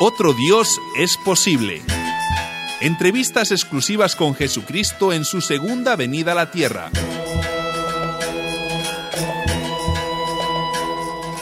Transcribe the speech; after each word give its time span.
Otro 0.00 0.32
Dios 0.32 0.80
es 0.96 1.16
posible. 1.16 1.82
Entrevistas 2.80 3.50
exclusivas 3.50 4.14
con 4.14 4.36
Jesucristo 4.36 5.12
en 5.12 5.24
su 5.24 5.40
segunda 5.40 5.96
venida 5.96 6.32
a 6.32 6.34
la 6.36 6.52
tierra. 6.52 6.92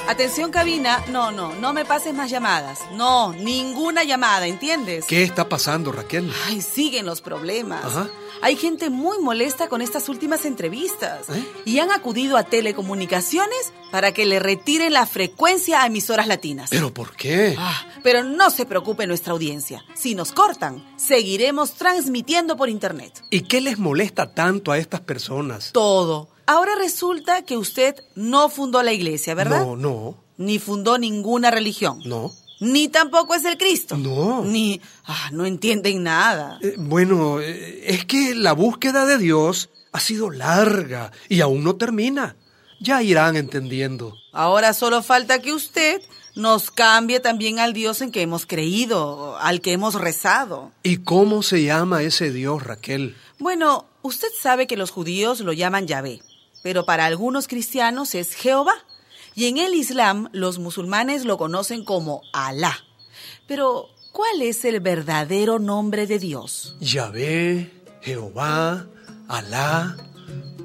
Atención 0.09 0.52
cabina, 0.52 1.04
no, 1.09 1.32
no, 1.32 1.52
no 1.57 1.72
me 1.72 1.84
pases 1.84 2.14
más 2.14 2.30
llamadas. 2.30 2.79
No, 2.93 3.32
ninguna 3.32 4.04
llamada, 4.04 4.46
¿entiendes? 4.46 5.04
¿Qué 5.04 5.25
está 5.25 5.48
pasando, 5.48 5.90
Raquel? 5.90 6.32
Ay, 6.46 6.62
siguen 6.62 7.07
los 7.07 7.21
problemas. 7.21 7.84
Ajá. 7.84 8.08
Hay 8.40 8.57
gente 8.57 8.89
muy 8.89 9.18
molesta 9.18 9.68
con 9.68 9.82
estas 9.82 10.08
últimas 10.08 10.45
entrevistas 10.45 11.29
¿Eh? 11.30 11.45
y 11.64 11.80
han 11.80 11.90
acudido 11.90 12.36
a 12.36 12.44
telecomunicaciones 12.44 13.72
para 13.90 14.13
que 14.13 14.27
le 14.27 14.39
retiren 14.39 14.93
la 14.93 15.07
frecuencia 15.07 15.82
a 15.82 15.86
emisoras 15.86 16.29
latinas. 16.29 16.71
¿Pero 16.71 16.94
por 16.94 17.16
qué? 17.16 17.57
Ah, 17.58 17.85
pero 18.04 18.22
no 18.22 18.50
se 18.50 18.64
preocupe 18.64 19.08
nuestra 19.08 19.32
audiencia. 19.32 19.85
Si 19.94 20.14
nos 20.14 20.30
cortan, 20.30 20.86
seguiremos 20.96 21.72
transmitiendo 21.72 22.57
por 22.57 22.68
internet. 22.68 23.25
¿Y 23.30 23.41
qué 23.41 23.61
les 23.61 23.79
molesta 23.79 24.32
tanto 24.32 24.71
a 24.71 24.79
estas 24.79 25.00
personas? 25.00 25.72
Todo. 25.72 26.29
Ahora 26.46 26.73
resulta 26.79 27.43
que 27.45 27.57
usted 27.57 27.96
no 28.14 28.49
fundó 28.49 28.82
la 28.82 28.93
iglesia, 28.93 29.35
¿verdad? 29.35 29.61
No, 29.67 29.77
no, 29.77 30.25
Ni 30.36 30.59
fundó 30.59 30.99
ninguna 30.99 31.50
religión. 31.50 32.00
no. 32.06 32.33
Ni 32.59 32.89
tampoco 32.89 33.34
es 33.34 33.45
el 33.45 33.59
Cristo. 33.59 33.98
No. 33.98 34.42
Ni... 34.42 34.81
Ah, 35.05 35.28
no 35.31 35.45
entienden 35.45 36.03
nada. 36.03 36.59
Eh, 36.62 36.75
bueno, 36.78 37.39
eh, 37.39 37.83
es 37.86 38.06
que 38.06 38.34
la 38.34 38.53
búsqueda 38.55 39.05
de 39.05 39.19
Dios 39.19 39.69
ha 39.92 40.00
sido 40.00 40.31
larga 40.31 41.12
y 41.28 41.42
aún 41.42 41.62
no 41.64 41.77
termina. 41.77 42.34
Ya 42.81 43.03
irán 43.03 43.36
entendiendo. 43.36 44.14
Ahora 44.33 44.72
solo 44.72 45.03
falta 45.03 45.42
que 45.42 45.53
usted 45.53 46.00
nos 46.34 46.70
cambie 46.70 47.20
también 47.20 47.58
al 47.58 47.75
Dios 47.75 48.00
en 48.00 48.10
que 48.10 48.22
hemos 48.22 48.47
creído, 48.47 49.36
al 49.38 49.60
que 49.60 49.72
hemos 49.72 49.94
rezado. 49.94 50.72
¿Y 50.83 50.98
cómo 50.98 51.42
se 51.42 51.62
llama 51.62 52.03
ese 52.05 52.31
Dios, 52.33 52.62
Raquel? 52.62 53.16
Bueno, 53.38 53.84
usted 54.00 54.28
sabe 54.41 54.66
que 54.66 54.78
los 54.78 54.91
judíos 54.91 55.41
lo 55.41 55.53
llaman 55.53 55.86
Yahvé, 55.86 56.22
pero 56.67 56.84
para 56.84 57.06
algunos 57.06 57.47
cristianos 57.47 58.17
es 58.17 58.34
Jehová. 58.34 58.75
Y 59.36 59.47
en 59.47 59.59
el 59.59 59.72
Islam 59.72 60.28
los 60.33 60.59
musulmanes 60.59 61.25
lo 61.25 61.39
conocen 61.39 61.84
como 61.84 62.22
Alá. 62.33 62.77
Pero, 63.47 63.89
¿cuál 64.11 64.42
es 64.42 64.64
el 64.64 64.81
verdadero 64.81 65.61
nombre 65.61 66.09
de 66.09 66.19
Dios? 66.19 66.75
Yahvé, 66.81 67.70
Jehová, 68.03 68.89
Alá, 69.28 69.97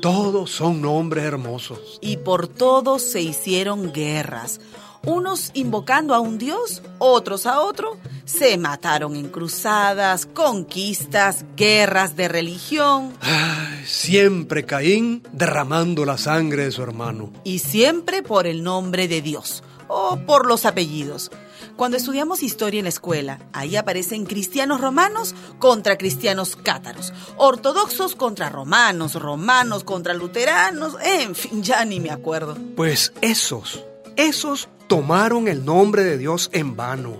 todos 0.02 0.50
son 0.50 0.82
nombres 0.82 1.24
hermosos. 1.24 2.00
Y 2.02 2.18
por 2.18 2.48
todos 2.48 3.04
se 3.04 3.22
hicieron 3.22 3.94
guerras. 3.94 4.60
Unos 5.06 5.52
invocando 5.56 6.14
a 6.14 6.20
un 6.20 6.38
dios, 6.38 6.84
otros 7.00 7.46
a 7.46 7.62
otro. 7.62 7.98
Se 8.26 8.58
mataron 8.58 9.16
en 9.16 9.30
cruzadas, 9.30 10.28
conquistas, 10.28 11.44
guerras 11.58 12.16
de 12.16 12.28
religión. 12.28 13.14
Ay, 13.20 13.84
siempre 13.86 14.66
Caín 14.66 15.24
derramando 15.32 16.06
la 16.06 16.18
sangre 16.18 16.66
de 16.66 16.72
su 16.72 16.84
hermano. 16.84 17.32
Y 17.44 17.60
siempre 17.60 18.22
por 18.22 18.46
el 18.46 18.64
nombre 18.64 19.08
de 19.08 19.22
Dios 19.22 19.64
o 19.88 20.18
por 20.26 20.46
los 20.46 20.66
apellidos. 20.66 21.32
Cuando 21.76 21.98
estudiamos 21.98 22.44
historia 22.44 22.80
en 22.80 22.86
la 22.86 22.90
escuela, 22.90 23.40
ahí 23.54 23.76
aparecen 23.76 24.26
cristianos 24.26 24.82
romanos 24.82 25.34
contra 25.58 25.98
cristianos 25.98 26.56
cátaros, 26.56 27.12
ortodoxos 27.38 28.16
contra 28.16 28.50
romanos, 28.50 29.16
romanos 29.16 29.84
contra 29.84 30.14
luteranos, 30.14 30.96
en 31.04 31.36
fin, 31.36 31.64
ya 31.64 31.84
ni 31.86 32.00
me 32.00 32.12
acuerdo. 32.12 32.56
Pues 32.76 33.14
esos, 33.22 33.84
esos 34.16 34.70
tomaron 34.88 35.48
el 35.48 35.66
nombre 35.66 36.04
de 36.04 36.18
Dios 36.18 36.50
en 36.54 36.76
vano. 36.76 37.18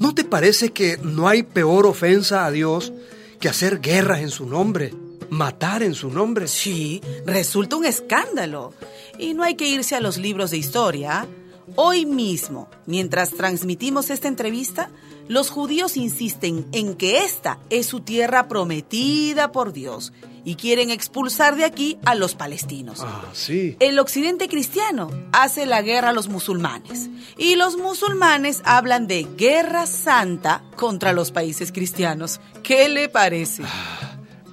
¿No 0.00 0.14
te 0.14 0.24
parece 0.24 0.70
que 0.70 0.98
no 1.02 1.28
hay 1.28 1.42
peor 1.42 1.86
ofensa 1.86 2.44
a 2.44 2.50
Dios 2.50 2.92
que 3.40 3.48
hacer 3.48 3.80
guerras 3.80 4.20
en 4.20 4.30
su 4.30 4.46
nombre, 4.46 4.94
matar 5.30 5.82
en 5.82 5.94
su 5.94 6.10
nombre? 6.10 6.48
Sí, 6.48 7.00
resulta 7.26 7.76
un 7.76 7.84
escándalo. 7.84 8.74
Y 9.18 9.34
no 9.34 9.42
hay 9.42 9.56
que 9.56 9.68
irse 9.68 9.96
a 9.96 10.00
los 10.00 10.18
libros 10.18 10.50
de 10.50 10.58
historia. 10.58 11.26
Hoy 11.74 12.06
mismo, 12.06 12.68
mientras 12.86 13.30
transmitimos 13.30 14.10
esta 14.10 14.28
entrevista, 14.28 14.90
los 15.28 15.50
judíos 15.50 15.96
insisten 15.96 16.66
en 16.72 16.94
que 16.94 17.24
esta 17.24 17.58
es 17.70 17.86
su 17.86 18.00
tierra 18.00 18.48
prometida 18.48 19.52
por 19.52 19.72
Dios 19.72 20.12
y 20.44 20.54
quieren 20.54 20.90
expulsar 20.90 21.56
de 21.56 21.64
aquí 21.64 21.98
a 22.06 22.14
los 22.14 22.34
palestinos. 22.34 23.00
Ah, 23.02 23.26
sí. 23.34 23.76
El 23.80 23.98
occidente 23.98 24.48
cristiano 24.48 25.10
hace 25.32 25.66
la 25.66 25.82
guerra 25.82 26.10
a 26.10 26.12
los 26.14 26.28
musulmanes 26.28 27.10
y 27.36 27.56
los 27.56 27.76
musulmanes 27.76 28.62
hablan 28.64 29.06
de 29.06 29.28
guerra 29.36 29.86
santa 29.86 30.64
contra 30.76 31.12
los 31.12 31.30
países 31.30 31.70
cristianos. 31.70 32.40
¿Qué 32.62 32.88
le 32.88 33.08
parece? 33.08 33.62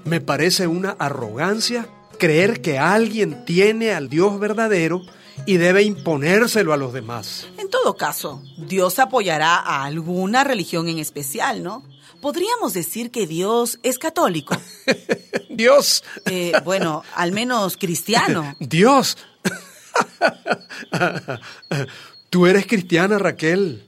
Me 0.04 0.20
parece 0.20 0.68
una 0.68 0.92
arrogancia 0.92 1.88
creer 2.20 2.62
que 2.62 2.78
alguien 2.78 3.46
tiene 3.46 3.92
al 3.92 4.10
Dios 4.10 4.40
verdadero 4.40 5.02
y 5.46 5.58
debe 5.58 5.84
imponérselo 5.84 6.74
a 6.74 6.78
los 6.78 6.94
demás. 6.94 7.48
En 7.58 7.70
todo 7.70 7.96
caso, 7.96 8.42
Dios 8.58 9.00
apoyará 9.00 9.56
a 9.58 9.86
alguna 9.86 10.44
religión 10.44 10.88
en 10.90 11.00
especial, 11.00 11.64
¿no? 11.64 11.84
Podríamos 12.22 12.74
decir 12.74 13.12
que 13.12 13.28
Dios 13.28 13.80
es 13.84 14.00
católico. 14.00 14.56
Dios, 15.50 16.04
Eh, 16.26 16.52
bueno, 16.64 17.04
al 17.16 17.32
menos 17.32 17.78
cristiano. 17.78 18.56
Dios. 18.60 19.18
Tú 22.30 22.48
eres 22.48 22.66
cristiana, 22.68 23.18
Raquel, 23.18 23.86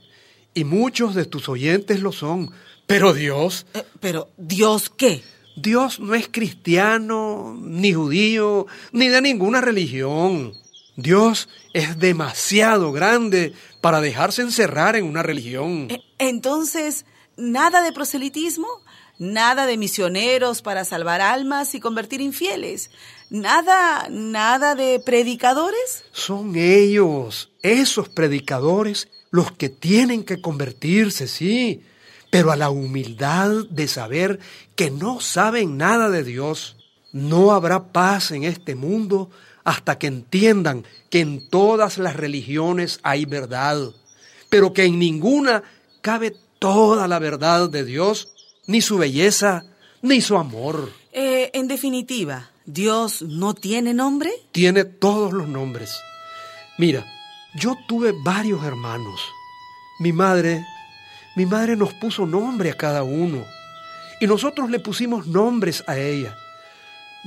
y 0.54 0.64
muchos 0.64 1.14
de 1.14 1.26
tus 1.26 1.48
oyentes 1.48 2.00
lo 2.00 2.12
son, 2.12 2.50
pero 2.86 3.12
Dios, 3.12 3.66
Eh, 3.74 3.84
pero, 4.00 4.30
¿Dios 4.38 4.90
qué? 4.90 5.22
Dios 5.56 6.00
no 6.00 6.14
es 6.14 6.28
cristiano, 6.28 7.54
ni 7.60 7.92
judío, 7.92 8.66
ni 8.92 9.08
de 9.08 9.20
ninguna 9.20 9.60
religión. 9.60 10.54
Dios 10.98 11.48
es 11.74 12.00
demasiado 12.00 12.90
grande 12.90 13.52
para 13.80 14.00
dejarse 14.00 14.42
encerrar 14.42 14.96
en 14.96 15.04
una 15.04 15.22
religión. 15.22 15.86
Eh, 15.90 16.02
Entonces, 16.18 17.04
¿nada 17.36 17.82
de 17.82 17.92
proselitismo? 17.92 18.66
¿Nada 19.16 19.66
de 19.66 19.76
misioneros 19.76 20.60
para 20.60 20.84
salvar 20.84 21.20
almas 21.20 21.76
y 21.76 21.80
convertir 21.80 22.20
infieles? 22.20 22.90
¿Nada, 23.30 24.08
nada 24.10 24.74
de 24.74 24.98
predicadores? 24.98 26.02
Son 26.10 26.56
ellos, 26.56 27.52
esos 27.62 28.08
predicadores, 28.08 29.06
los 29.30 29.52
que 29.52 29.68
tienen 29.68 30.24
que 30.24 30.40
convertirse, 30.40 31.28
sí, 31.28 31.80
pero 32.28 32.50
a 32.50 32.56
la 32.56 32.70
humildad 32.70 33.52
de 33.70 33.86
saber 33.86 34.40
que 34.74 34.90
no 34.90 35.20
saben 35.20 35.76
nada 35.76 36.10
de 36.10 36.24
Dios. 36.24 36.74
No 37.12 37.52
habrá 37.52 37.92
paz 37.92 38.32
en 38.32 38.42
este 38.42 38.74
mundo 38.74 39.30
hasta 39.68 39.98
que 39.98 40.06
entiendan 40.06 40.86
que 41.10 41.20
en 41.20 41.46
todas 41.46 41.98
las 41.98 42.16
religiones 42.16 43.00
hay 43.02 43.26
verdad, 43.26 43.90
pero 44.48 44.72
que 44.72 44.86
en 44.86 44.98
ninguna 44.98 45.62
cabe 46.00 46.34
toda 46.58 47.06
la 47.06 47.18
verdad 47.18 47.68
de 47.68 47.84
Dios, 47.84 48.32
ni 48.66 48.80
su 48.80 48.96
belleza, 48.96 49.66
ni 50.00 50.22
su 50.22 50.38
amor. 50.38 50.90
Eh, 51.12 51.50
en 51.52 51.68
definitiva, 51.68 52.50
¿Dios 52.64 53.20
no 53.20 53.52
tiene 53.52 53.92
nombre? 53.92 54.30
tiene 54.52 54.86
todos 54.86 55.34
los 55.34 55.46
nombres. 55.46 56.00
Mira, 56.78 57.04
yo 57.54 57.76
tuve 57.86 58.14
varios 58.24 58.64
hermanos. 58.64 59.20
Mi 60.00 60.14
madre, 60.14 60.64
mi 61.36 61.44
madre 61.44 61.76
nos 61.76 61.92
puso 61.92 62.24
nombre 62.24 62.70
a 62.70 62.76
cada 62.78 63.02
uno 63.02 63.44
y 64.18 64.26
nosotros 64.26 64.70
le 64.70 64.80
pusimos 64.80 65.26
nombres 65.26 65.84
a 65.86 65.98
ella. 65.98 66.38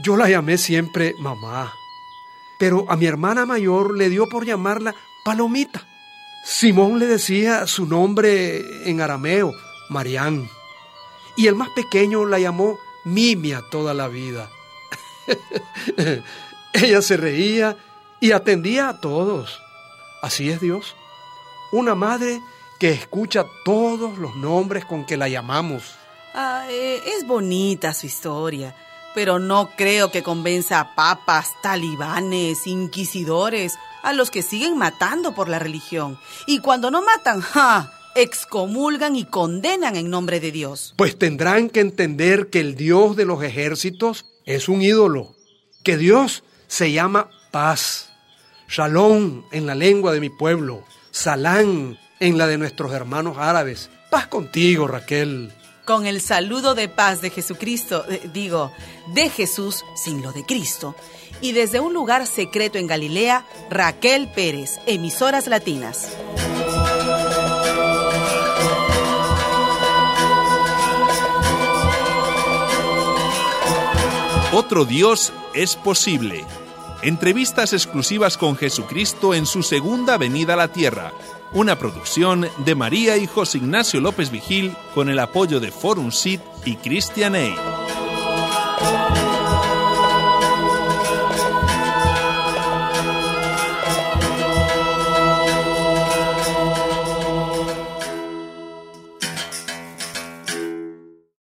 Yo 0.01 0.18
la 0.18 0.28
llamé 0.28 0.57
siempre 0.57 1.13
mamá, 1.19 1.72
pero 2.62 2.86
a 2.90 2.96
mi 2.96 3.08
hermana 3.08 3.48
mayor 3.48 3.98
le 3.98 4.08
dio 4.08 4.30
por 4.30 4.46
llamarla 4.46 4.94
Palomita. 5.25 5.81
Simón 6.46 7.00
le 7.00 7.08
decía 7.08 7.66
su 7.66 7.88
nombre 7.88 8.88
en 8.88 9.02
arameo, 9.02 9.52
Marián, 9.90 10.48
y 11.36 11.48
el 11.48 11.56
más 11.56 11.69
pequeño 11.69 12.24
la 12.24 12.38
llamó 12.38 12.78
Mimia 13.04 13.63
toda 13.72 13.96
la 13.96 14.08
vida. 14.10 14.52
Ella 16.74 17.02
se 17.02 17.18
reía 17.18 17.78
y 18.19 18.31
atendía 18.31 18.90
a 18.90 19.02
todos. 19.02 19.60
Así 20.22 20.52
es 20.52 20.62
Dios. 20.62 20.96
Una 21.72 21.96
madre 21.96 22.42
que 22.80 22.92
escucha 22.92 23.48
todos 23.66 24.19
los 24.19 24.36
nombres 24.36 24.86
con 24.86 25.08
que 25.08 25.18
la 25.18 25.30
llamamos. 25.30 25.96
Ah, 26.36 26.68
eh, 26.69 27.02
es 27.18 27.25
bonita 27.25 27.92
su 27.96 28.06
historia, 28.06 28.75
pero 29.13 29.40
no 29.40 29.72
creo 29.75 30.12
que 30.12 30.24
convenza 30.24 30.80
a 30.80 30.96
papas, 30.96 31.50
talibanes, 31.62 32.68
inquisidores, 32.68 33.74
a 34.04 34.13
los 34.13 34.31
que 34.31 34.42
siguen 34.42 34.78
matando 34.78 35.34
por 35.34 35.50
la 35.50 35.60
religión. 35.60 36.18
Y 36.48 36.60
cuando 36.60 36.92
no 36.92 37.02
matan, 37.02 37.42
¡ja! 37.42 37.92
excomulgan 38.16 39.16
y 39.16 39.25
condenan 39.25 39.96
en 39.96 40.10
nombre 40.10 40.40
de 40.40 40.52
Dios. 40.52 40.94
Pues 40.98 41.18
tendrán 41.18 41.69
que 41.69 41.80
entender 41.80 42.50
que 42.50 42.60
el 42.60 42.75
Dios 42.75 43.16
de 43.16 43.25
los 43.25 43.42
ejércitos 43.42 44.25
es 44.46 44.68
un 44.68 44.81
ídolo, 44.81 45.36
que 45.84 45.98
Dios 45.98 46.44
se 46.68 46.92
llama 46.92 47.30
paz, 47.52 48.10
shalom 48.68 49.44
en 49.52 49.66
la 49.66 49.75
lengua 49.75 50.12
de 50.12 50.19
mi 50.19 50.30
pueblo, 50.30 50.84
salán 51.12 51.98
en 52.19 52.38
la 52.38 52.48
de 52.48 52.58
nuestros 52.58 52.92
hermanos 52.92 53.38
árabes, 53.38 53.90
Paz 54.12 54.28
contigo, 54.28 54.88
Raquel. 54.90 55.54
Con 55.91 56.05
el 56.05 56.21
saludo 56.21 56.73
de 56.73 56.88
paz 56.88 57.19
de 57.19 57.29
Jesucristo, 57.29 58.05
eh, 58.09 58.29
digo, 58.31 58.71
de 59.07 59.29
Jesús 59.29 59.83
sin 59.93 60.21
lo 60.21 60.31
de 60.31 60.45
Cristo. 60.45 60.95
Y 61.41 61.51
desde 61.51 61.81
un 61.81 61.93
lugar 61.93 62.27
secreto 62.27 62.77
en 62.77 62.88
Galilea, 62.88 63.45
Raquel 63.69 64.31
Pérez, 64.31 64.79
emisoras 64.85 65.47
latinas. 65.47 66.15
Otro 74.53 74.85
Dios 74.85 75.33
es 75.53 75.75
posible. 75.75 76.45
Entrevistas 77.03 77.74
exclusivas 77.74 78.38
con 78.38 78.56
Jesucristo 78.56 79.33
en 79.33 79.48
su 79.48 79.63
segunda 79.63 80.19
venida 80.19 80.53
a 80.53 80.57
la 80.57 80.68
tierra. 80.68 81.12
Una 81.51 81.80
producción 81.80 82.48
de 82.63 82.75
María 82.75 83.18
y 83.18 83.25
José 83.25 83.57
Ignacio 83.57 84.00
López 84.00 84.30
Vigil 84.30 84.75
con 84.94 85.09
el 85.09 85.18
apoyo 85.18 85.59
de 85.59 85.71
Forum 85.71 86.12
Sit 86.12 86.42
y 86.63 86.75
Christian 86.75 87.33
Aid. 87.33 88.00